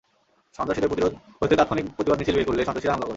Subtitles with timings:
[0.57, 3.09] সন্ত্রাসীদের প্রতিরোধ করতে তাৎক্ষণিক প্রতিবাদ মিছিল বের করলে সন্ত্রাসীরা হামলা করে।